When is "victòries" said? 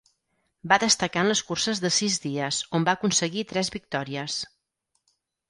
3.79-4.41